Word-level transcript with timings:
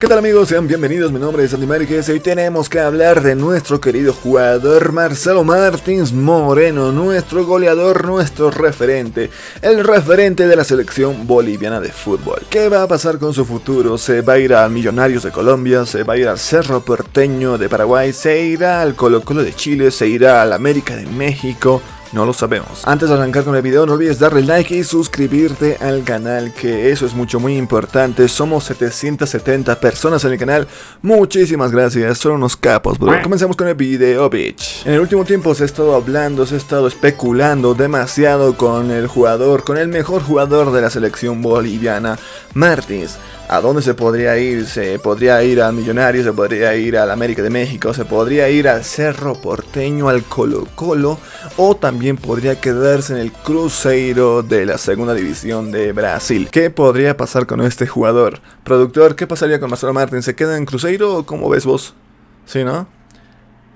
¿Qué 0.00 0.06
tal 0.06 0.18
amigos? 0.18 0.50
Sean 0.50 0.68
bienvenidos, 0.68 1.10
mi 1.10 1.18
nombre 1.18 1.42
es 1.42 1.52
Andy 1.52 1.66
Márquez 1.66 2.08
y 2.08 2.12
hoy 2.12 2.20
tenemos 2.20 2.68
que 2.68 2.78
hablar 2.78 3.20
de 3.20 3.34
nuestro 3.34 3.80
querido 3.80 4.12
jugador 4.12 4.92
Marcelo 4.92 5.42
Martins 5.42 6.12
Moreno, 6.12 6.92
nuestro 6.92 7.44
goleador, 7.44 8.06
nuestro 8.06 8.52
referente, 8.52 9.28
el 9.60 9.82
referente 9.82 10.46
de 10.46 10.54
la 10.54 10.62
selección 10.62 11.26
boliviana 11.26 11.80
de 11.80 11.90
fútbol. 11.90 12.42
¿Qué 12.48 12.68
va 12.68 12.84
a 12.84 12.86
pasar 12.86 13.18
con 13.18 13.34
su 13.34 13.44
futuro? 13.44 13.98
¿Se 13.98 14.20
va 14.20 14.34
a 14.34 14.38
ir 14.38 14.54
a 14.54 14.68
Millonarios 14.68 15.24
de 15.24 15.32
Colombia? 15.32 15.84
¿Se 15.84 16.04
va 16.04 16.14
a 16.14 16.16
ir 16.16 16.28
al 16.28 16.38
Cerro 16.38 16.80
Porteño 16.80 17.58
de 17.58 17.68
Paraguay? 17.68 18.12
¿Se 18.12 18.40
irá 18.40 18.80
al 18.82 18.94
Colo 18.94 19.22
Colo 19.22 19.42
de 19.42 19.52
Chile? 19.52 19.90
¿Se 19.90 20.06
irá 20.06 20.42
al 20.42 20.52
América 20.52 20.94
de 20.94 21.06
México? 21.06 21.82
No 22.12 22.24
lo 22.24 22.32
sabemos. 22.32 22.82
Antes 22.84 23.08
de 23.08 23.14
arrancar 23.14 23.44
con 23.44 23.54
el 23.54 23.62
video, 23.62 23.84
no 23.86 23.94
olvides 23.94 24.18
darle 24.18 24.42
like 24.42 24.74
y 24.74 24.84
suscribirte 24.84 25.76
al 25.80 26.04
canal, 26.04 26.52
que 26.54 26.90
eso 26.90 27.06
es 27.06 27.14
mucho 27.14 27.38
muy 27.38 27.56
importante. 27.56 28.28
Somos 28.28 28.64
770 28.64 29.78
personas 29.78 30.24
en 30.24 30.32
el 30.32 30.38
canal. 30.38 30.66
Muchísimas 31.02 31.70
gracias, 31.70 32.18
son 32.18 32.32
unos 32.32 32.56
capos, 32.56 32.98
bro. 32.98 33.20
Comencemos 33.22 33.56
con 33.56 33.68
el 33.68 33.74
video, 33.74 34.28
bitch. 34.30 34.86
En 34.86 34.94
el 34.94 35.00
último 35.00 35.24
tiempo 35.24 35.54
se 35.54 35.64
ha 35.64 35.66
estado 35.66 35.94
hablando, 35.94 36.46
se 36.46 36.54
ha 36.54 36.58
estado 36.58 36.86
especulando 36.88 37.74
demasiado 37.74 38.56
con 38.56 38.90
el 38.90 39.06
jugador, 39.06 39.64
con 39.64 39.76
el 39.76 39.88
mejor 39.88 40.22
jugador 40.22 40.72
de 40.72 40.80
la 40.80 40.90
selección 40.90 41.42
boliviana, 41.42 42.18
Martins. 42.54 43.18
¿A 43.50 43.62
dónde 43.62 43.80
se 43.80 43.94
podría 43.94 44.36
ir? 44.36 44.66
Se 44.66 44.98
podría 44.98 45.42
ir 45.42 45.62
al 45.62 45.72
Millonario, 45.72 46.22
se 46.22 46.34
podría 46.34 46.76
ir 46.76 46.98
al 46.98 47.10
América 47.10 47.40
de 47.42 47.48
México, 47.48 47.94
se 47.94 48.04
podría 48.04 48.50
ir 48.50 48.68
al 48.68 48.84
Cerro 48.84 49.34
Porteño, 49.40 50.10
al 50.10 50.24
Colo 50.24 50.68
Colo, 50.74 51.18
o 51.56 51.74
también 51.74 52.18
podría 52.18 52.60
quedarse 52.60 53.14
en 53.14 53.20
el 53.20 53.32
Cruzeiro 53.32 54.42
de 54.42 54.66
la 54.66 54.76
segunda 54.76 55.14
división 55.14 55.72
de 55.72 55.92
Brasil. 55.92 56.50
¿Qué 56.52 56.68
podría 56.68 57.16
pasar 57.16 57.46
con 57.46 57.62
este 57.62 57.86
jugador? 57.86 58.40
Productor, 58.64 59.16
¿qué 59.16 59.26
pasaría 59.26 59.58
con 59.58 59.70
Marcelo 59.70 59.94
Martín? 59.94 60.22
¿Se 60.22 60.36
queda 60.36 60.58
en 60.58 60.66
Cruzeiro 60.66 61.16
o 61.16 61.24
cómo 61.24 61.48
ves 61.48 61.64
vos? 61.64 61.94
¿Sí, 62.44 62.64
no? 62.64 62.97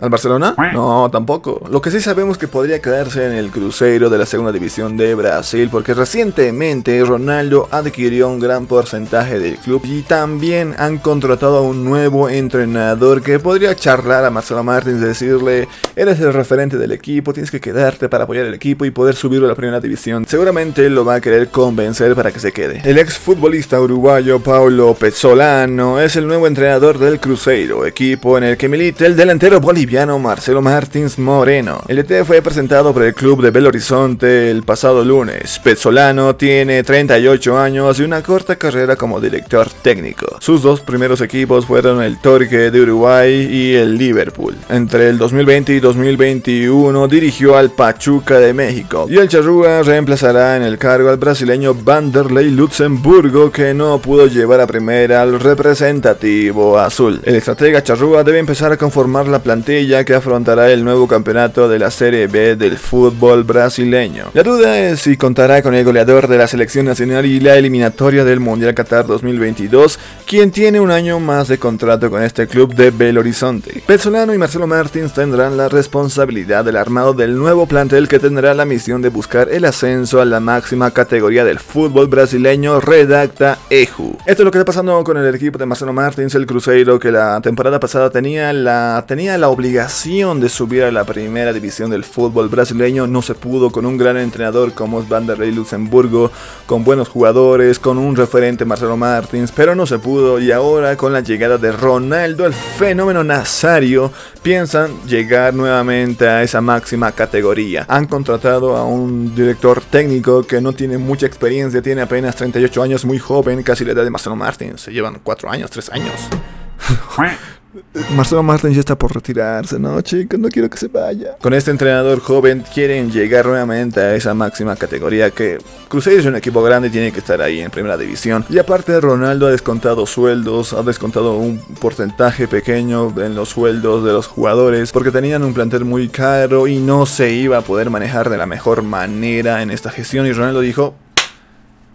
¿Al 0.00 0.08
Barcelona? 0.08 0.54
No, 0.72 1.10
tampoco. 1.10 1.60
Lo 1.70 1.82
que 1.82 1.90
sí 1.90 2.00
sabemos 2.00 2.38
que 2.38 2.48
podría 2.48 2.80
quedarse 2.80 3.26
en 3.26 3.32
el 3.32 3.50
Cruzeiro 3.50 4.08
de 4.08 4.16
la 4.16 4.24
segunda 4.24 4.50
división 4.50 4.96
de 4.96 5.14
Brasil, 5.14 5.68
porque 5.70 5.92
recientemente 5.92 7.04
Ronaldo 7.04 7.68
adquirió 7.70 8.30
un 8.30 8.40
gran 8.40 8.64
porcentaje 8.64 9.38
del 9.38 9.56
club 9.58 9.82
y 9.84 10.00
también 10.00 10.74
han 10.78 10.96
contratado 10.96 11.58
a 11.58 11.60
un 11.60 11.84
nuevo 11.84 12.30
entrenador 12.30 13.20
que 13.20 13.38
podría 13.38 13.76
charlar 13.76 14.24
a 14.24 14.30
Marcelo 14.30 14.64
Martins 14.64 15.02
decirle, 15.02 15.68
eres 15.94 16.18
el 16.20 16.32
referente 16.32 16.78
del 16.78 16.92
equipo, 16.92 17.34
tienes 17.34 17.50
que 17.50 17.60
quedarte 17.60 18.08
para 18.08 18.24
apoyar 18.24 18.46
el 18.46 18.54
equipo 18.54 18.86
y 18.86 18.90
poder 18.90 19.14
subirlo 19.14 19.48
a 19.48 19.50
la 19.50 19.54
primera 19.54 19.80
división. 19.80 20.24
Seguramente 20.26 20.88
lo 20.88 21.04
va 21.04 21.16
a 21.16 21.20
querer 21.20 21.48
convencer 21.48 22.14
para 22.14 22.32
que 22.32 22.40
se 22.40 22.52
quede. 22.52 22.80
El 22.86 22.96
ex 22.96 23.18
futbolista 23.18 23.78
uruguayo 23.78 24.40
Paulo 24.40 24.94
Pezzolano 24.94 26.00
es 26.00 26.16
el 26.16 26.26
nuevo 26.26 26.46
entrenador 26.46 26.98
del 26.98 27.20
Cruzeiro, 27.20 27.84
equipo 27.84 28.38
en 28.38 28.44
el 28.44 28.56
que 28.56 28.66
milita 28.66 29.04
el 29.04 29.14
delantero 29.14 29.60
boliviano 29.60 29.89
Marcelo 29.90 30.62
Martins 30.62 31.18
Moreno. 31.18 31.80
El 31.88 31.98
ET 31.98 32.24
fue 32.24 32.40
presentado 32.42 32.94
por 32.94 33.02
el 33.02 33.12
club 33.12 33.42
de 33.42 33.50
Belo 33.50 33.70
Horizonte 33.70 34.48
el 34.48 34.62
pasado 34.62 35.04
lunes. 35.04 35.58
Pezzolano 35.58 36.36
tiene 36.36 36.84
38 36.84 37.58
años 37.58 37.98
y 37.98 38.04
una 38.04 38.22
corta 38.22 38.54
carrera 38.54 38.94
como 38.94 39.20
director 39.20 39.68
técnico. 39.82 40.36
Sus 40.38 40.62
dos 40.62 40.80
primeros 40.80 41.20
equipos 41.20 41.66
fueron 41.66 42.00
el 42.04 42.20
Torque 42.20 42.70
de 42.70 42.80
Uruguay 42.80 43.48
y 43.50 43.74
el 43.74 43.98
Liverpool. 43.98 44.56
Entre 44.68 45.08
el 45.08 45.18
2020 45.18 45.72
y 45.72 45.80
2021 45.80 47.08
dirigió 47.08 47.56
al 47.56 47.72
Pachuca 47.72 48.38
de 48.38 48.54
México. 48.54 49.08
Y 49.10 49.16
el 49.16 49.28
Charrúa 49.28 49.82
reemplazará 49.82 50.56
en 50.56 50.62
el 50.62 50.78
cargo 50.78 51.10
al 51.10 51.16
brasileño 51.16 51.74
Vanderlei 51.74 52.52
Luxemburgo 52.52 53.50
que 53.50 53.74
no 53.74 53.98
pudo 53.98 54.28
llevar 54.28 54.60
a 54.60 54.68
primera 54.68 55.22
al 55.22 55.40
representativo 55.40 56.78
azul. 56.78 57.20
El 57.24 57.34
estratega 57.34 57.82
Charrúa 57.82 58.22
debe 58.22 58.38
empezar 58.38 58.70
a 58.70 58.76
conformar 58.76 59.26
la 59.26 59.40
plantilla 59.40 59.79
ya 59.86 60.04
que 60.04 60.14
afrontará 60.14 60.70
el 60.70 60.84
nuevo 60.84 61.08
campeonato 61.08 61.68
de 61.68 61.78
la 61.78 61.90
Serie 61.90 62.26
B 62.26 62.56
del 62.56 62.78
fútbol 62.78 63.44
brasileño. 63.44 64.26
La 64.34 64.42
duda 64.42 64.78
es 64.78 65.00
si 65.00 65.16
contará 65.16 65.62
con 65.62 65.74
el 65.74 65.84
goleador 65.84 66.28
de 66.28 66.38
la 66.38 66.46
selección 66.46 66.86
nacional 66.86 67.26
y 67.26 67.40
la 67.40 67.56
eliminatoria 67.56 68.24
del 68.24 68.40
Mundial 68.40 68.74
Qatar 68.74 69.06
2022, 69.06 69.98
quien 70.26 70.50
tiene 70.50 70.80
un 70.80 70.90
año 70.90 71.20
más 71.20 71.48
de 71.48 71.58
contrato 71.58 72.10
con 72.10 72.22
este 72.22 72.46
club 72.46 72.74
de 72.74 72.90
Belo 72.90 73.20
Horizonte. 73.20 73.82
Pezzolano 73.86 74.34
y 74.34 74.38
Marcelo 74.38 74.66
Martins 74.66 75.12
tendrán 75.12 75.56
la 75.56 75.68
responsabilidad 75.68 76.64
del 76.64 76.76
armado 76.76 77.14
del 77.14 77.36
nuevo 77.36 77.66
plantel 77.66 78.08
que 78.08 78.18
tendrá 78.18 78.54
la 78.54 78.64
misión 78.64 79.02
de 79.02 79.08
buscar 79.08 79.48
el 79.50 79.64
ascenso 79.64 80.20
a 80.20 80.24
la 80.24 80.40
máxima 80.40 80.90
categoría 80.90 81.44
del 81.44 81.58
fútbol 81.58 82.08
brasileño, 82.08 82.80
redacta 82.80 83.58
EJU. 83.70 84.16
Esto 84.26 84.42
es 84.42 84.44
lo 84.44 84.50
que 84.50 84.58
está 84.58 84.66
pasando 84.66 85.02
con 85.04 85.16
el 85.16 85.34
equipo 85.34 85.58
de 85.58 85.66
Marcelo 85.66 85.92
Martins, 85.92 86.34
el 86.34 86.46
Cruzeiro, 86.46 86.98
que 86.98 87.10
la 87.10 87.40
temporada 87.40 87.80
pasada 87.80 88.10
tenía 88.10 88.52
la, 88.52 89.04
tenía 89.06 89.38
la 89.38 89.48
obligación 89.48 89.69
de 89.70 90.48
subir 90.48 90.82
a 90.82 90.90
la 90.90 91.04
primera 91.04 91.52
división 91.52 91.90
del 91.90 92.02
fútbol 92.02 92.48
brasileño 92.48 93.06
no 93.06 93.22
se 93.22 93.36
pudo 93.36 93.70
con 93.70 93.86
un 93.86 93.96
gran 93.96 94.16
entrenador 94.16 94.72
como 94.72 95.00
es 95.00 95.08
Vanderlei 95.08 95.52
Luxemburgo, 95.52 96.32
con 96.66 96.82
buenos 96.82 97.08
jugadores, 97.08 97.78
con 97.78 97.96
un 97.96 98.16
referente 98.16 98.64
Marcelo 98.64 98.96
Martins, 98.96 99.52
pero 99.52 99.76
no 99.76 99.86
se 99.86 100.00
pudo 100.00 100.40
y 100.40 100.50
ahora 100.50 100.96
con 100.96 101.12
la 101.12 101.20
llegada 101.20 101.56
de 101.56 101.70
Ronaldo, 101.70 102.46
el 102.46 102.52
fenómeno 102.52 103.22
Nazario, 103.22 104.10
piensan 104.42 104.90
llegar 105.06 105.54
nuevamente 105.54 106.26
a 106.26 106.42
esa 106.42 106.60
máxima 106.60 107.12
categoría. 107.12 107.86
Han 107.88 108.06
contratado 108.06 108.76
a 108.76 108.84
un 108.84 109.36
director 109.36 109.80
técnico 109.82 110.42
que 110.42 110.60
no 110.60 110.72
tiene 110.72 110.98
mucha 110.98 111.26
experiencia, 111.26 111.80
tiene 111.80 112.02
apenas 112.02 112.34
38 112.34 112.82
años, 112.82 113.04
muy 113.04 113.20
joven, 113.20 113.62
casi 113.62 113.84
la 113.84 113.92
edad 113.92 114.02
de 114.02 114.10
Marcelo 114.10 114.34
Martins, 114.34 114.80
se 114.80 114.92
llevan 114.92 115.20
4 115.22 115.48
años, 115.48 115.70
3 115.70 115.90
años. 115.90 116.59
Marcelo 118.16 118.42
Martins 118.42 118.74
ya 118.74 118.80
está 118.80 118.96
por 118.96 119.14
retirarse, 119.14 119.78
¿no, 119.78 120.00
chicos? 120.00 120.38
No 120.38 120.48
quiero 120.48 120.68
que 120.68 120.76
se 120.76 120.88
vaya. 120.88 121.36
Con 121.40 121.54
este 121.54 121.70
entrenador 121.70 122.20
joven 122.20 122.64
quieren 122.74 123.10
llegar 123.10 123.46
nuevamente 123.46 124.00
a 124.00 124.14
esa 124.14 124.34
máxima 124.34 124.76
categoría 124.76 125.30
que 125.30 125.58
Cruzeiro 125.88 126.20
es 126.20 126.26
un 126.26 126.36
equipo 126.36 126.62
grande 126.62 126.88
y 126.88 126.90
tiene 126.90 127.12
que 127.12 127.20
estar 127.20 127.40
ahí 127.40 127.60
en 127.60 127.70
primera 127.70 127.96
división. 127.96 128.44
Y 128.48 128.58
aparte 128.58 129.00
Ronaldo 129.00 129.46
ha 129.46 129.50
descontado 129.50 130.06
sueldos, 130.06 130.72
ha 130.72 130.82
descontado 130.82 131.36
un 131.36 131.58
porcentaje 131.80 132.48
pequeño 132.48 133.12
en 133.20 133.34
los 133.34 133.50
sueldos 133.50 134.04
de 134.04 134.12
los 134.12 134.26
jugadores 134.26 134.90
porque 134.92 135.10
tenían 135.10 135.44
un 135.44 135.54
plantel 135.54 135.84
muy 135.84 136.08
caro 136.08 136.66
y 136.66 136.78
no 136.78 137.06
se 137.06 137.32
iba 137.32 137.58
a 137.58 137.62
poder 137.62 137.90
manejar 137.90 138.30
de 138.30 138.38
la 138.38 138.46
mejor 138.46 138.82
manera 138.82 139.62
en 139.62 139.70
esta 139.70 139.90
gestión 139.90 140.26
y 140.26 140.32
Ronaldo 140.32 140.60
dijo, 140.60 140.94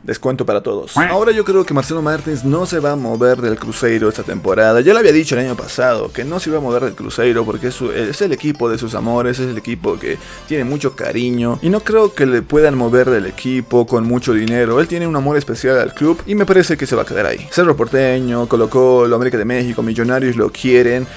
Descuento 0.06 0.46
para 0.46 0.62
todos. 0.62 0.96
Ahora 0.98 1.32
yo 1.32 1.44
creo 1.44 1.66
que 1.66 1.74
Marcelo 1.74 2.02
Martins 2.04 2.46
no 2.46 2.68
se 2.68 2.80
va 2.80 2.92
a 2.92 2.96
mover 2.96 3.42
del 3.42 3.58
Cruzeiro 3.58 4.08
esta 4.08 4.22
temporada. 4.22 4.82
Ya 4.82 4.94
lo 4.94 5.00
había 5.00 5.12
dicho 5.12 5.34
el 5.36 5.46
año 5.46 5.56
pasado, 5.56 6.12
que 6.12 6.24
no 6.24 6.40
se 6.40 6.52
iba 6.52 6.60
a 6.60 6.62
mover 6.62 6.84
del 6.84 6.94
Cruzeiro 6.94 7.44
porque 7.44 7.68
es, 7.68 7.82
es, 7.82 8.22
el 8.22 8.32
equipo 8.32 8.70
de 8.70 8.78
sus 8.78 8.94
amores, 8.94 9.40
es 9.40 9.48
el 9.50 9.58
equipo 9.58 9.98
que 9.98 10.20
tiene 10.48 10.64
mucho 10.64 10.96
cariño. 10.96 11.58
Y 11.64 11.70
no 11.70 11.80
creo 11.80 12.14
que 12.14 12.28
le 12.28 12.44
puedan 12.44 12.78
mover 12.78 13.10
del 13.10 13.26
equipo 13.26 13.88
con 13.88 14.06
mucho 14.06 14.34
dinero. 14.34 14.80
Él 14.80 14.88
tiene 14.88 15.08
un 15.08 15.16
amor 15.16 15.38
especial 15.38 15.80
al 15.80 15.96
club 15.96 16.22
y 16.28 16.36
me 16.36 16.46
parece 16.46 16.78
que 16.78 16.86
se 16.86 16.96
va 16.96 17.02
a 17.02 17.06
quedar 17.06 17.26
ahí. 17.26 17.48
Cerro 17.50 17.76
Porteño, 17.76 18.48
Colocó, 18.48 19.06
América 19.06 19.40
de 19.40 19.46
México, 19.46 19.82
Millonarios 19.82 20.36
lo 20.36 20.52
quieren. 20.52 21.08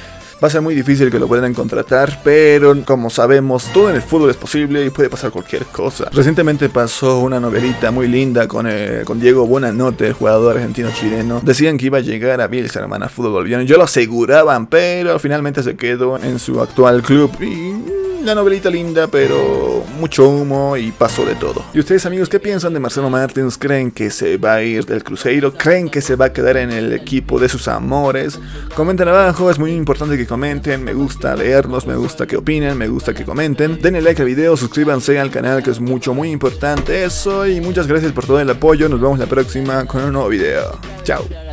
Va 0.43 0.47
a 0.47 0.51
ser 0.51 0.61
muy 0.61 0.75
difícil 0.75 1.11
que 1.11 1.19
lo 1.19 1.27
puedan 1.27 1.53
contratar, 1.53 2.21
pero 2.23 2.75
como 2.85 3.11
sabemos, 3.11 3.65
todo 3.73 3.91
en 3.91 3.97
el 3.97 4.03
fútbol 4.03 4.31
es 4.31 4.37
posible 4.37 4.85
y 4.85 4.91
puede 4.91 5.11
pasar 5.11 5.33
cualquier 5.33 5.65
cosa. 5.67 6.09
Recientemente 6.13 6.69
pasó 6.69 7.19
una 7.19 7.41
novelita 7.41 7.91
muy 7.91 8.07
linda 8.07 8.47
con, 8.47 8.67
eh, 8.69 9.03
con 9.05 9.19
Diego 9.19 9.47
Buenanote, 9.47 10.07
el 10.07 10.13
jugador 10.13 10.57
argentino-chileno. 10.57 11.41
Decían 11.43 11.77
que 11.77 11.87
iba 11.87 11.99
a 11.99 12.03
llegar 12.03 12.41
a 12.41 12.47
Bielsa, 12.47 12.79
hermana, 12.79 13.09
fútbol 13.09 13.33
boliviano. 13.33 13.65
Yo 13.65 13.77
lo 13.79 13.83
aseguraban, 13.85 14.69
pero 14.69 15.19
finalmente 15.19 15.63
se 15.65 15.77
quedó 15.77 16.17
en 16.23 16.39
su 16.39 16.61
actual 16.61 17.03
club 17.03 17.33
y 17.41 17.98
la 18.29 18.35
novelita 18.35 18.69
linda, 18.69 19.07
pero 19.07 19.85
mucho 19.99 20.29
humo 20.29 20.77
y 20.77 20.93
paso 20.93 21.25
de 21.25 21.35
todo. 21.35 21.65
¿Y 21.73 21.81
ustedes 21.81 22.05
amigos 22.05 22.29
qué 22.29 22.39
piensan 22.39 22.75
de 22.75 22.81
Marcelo 22.81 23.09
Martins? 23.09 23.57
¿Creen 23.57 23.91
que 23.91 24.11
se 24.11 24.37
va 24.37 24.55
a 24.55 24.63
ir 24.63 24.85
del 24.85 25.03
Cruzeiro? 25.03 25.55
¿Creen 25.55 25.89
que 25.89 26.03
se 26.03 26.15
va 26.15 26.27
a 26.27 26.33
quedar 26.33 26.59
en 26.59 26.71
el 26.71 26.93
equipo 26.93 27.41
de 27.41 27.49
sus 27.49 27.69
amores? 27.69 28.39
Comenten 28.75 29.09
abajo, 29.09 29.51
es 29.51 29.59
muy 29.59 29.73
importante 29.73 30.19
que 30.19 30.27
comenten, 30.27 30.85
me 30.85 30.93
gusta 30.93 31.35
leerlos, 31.35 31.87
me 31.87 31.97
gusta 31.97 32.27
que 32.27 32.37
opinen, 32.37 32.77
me 32.77 32.89
gusta 32.89 33.15
que 33.15 33.25
comenten. 33.25 33.81
Denle 33.81 34.03
like 34.03 34.21
al 34.21 34.29
video, 34.29 34.57
suscríbanse 34.57 35.19
al 35.19 35.31
canal 35.31 35.63
que 35.63 35.71
es 35.71 35.81
mucho, 35.81 36.13
muy 36.13 36.31
importante 36.31 37.05
eso 37.05 37.47
y 37.47 37.63
muchas 37.63 37.87
gracias 37.87 38.13
por 38.13 38.27
todo 38.27 38.41
el 38.41 38.51
apoyo, 38.51 38.91
nos 38.91 39.01
vemos 39.01 39.19
la 39.19 39.27
próxima 39.27 39.87
con 39.87 40.05
un 40.05 40.13
nuevo 40.13 40.29
video. 40.29 40.79
Chao. 41.03 41.48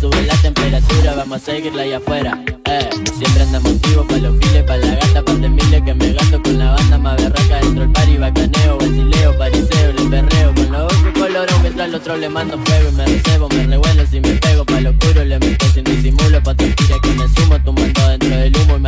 Sube 0.00 0.22
la 0.22 0.34
temperatura, 0.36 1.14
vamos 1.14 1.42
a 1.42 1.44
seguirla 1.44 1.82
allá 1.82 1.96
afuera. 1.98 2.44
Eh, 2.66 2.90
siempre 3.18 3.42
andamos 3.42 3.72
activos 3.72 4.06
pa' 4.06 4.16
los 4.18 4.38
files, 4.38 4.62
pa' 4.64 4.76
la 4.76 4.94
gata, 4.94 5.22
pa' 5.24 5.34
de 5.34 5.48
miles 5.48 5.82
que 5.82 5.94
me 5.94 6.12
gasto 6.12 6.42
con 6.42 6.58
la 6.58 6.72
banda 6.72 6.98
más 6.98 7.16
berraca 7.16 7.60
dentro 7.60 7.80
del 7.80 7.92
party, 7.92 8.16
bacaneo, 8.16 8.78
basileo, 8.78 9.38
pariseo, 9.38 9.90
el 9.90 10.10
perreo, 10.10 10.54
con 10.54 10.72
los 10.72 10.92
ojos 10.92 11.12
colorados 11.14 11.62
mientras 11.62 11.90
los 11.90 12.00
otro 12.00 12.16
le 12.16 12.28
mando 12.28 12.58
fuego. 12.64 12.90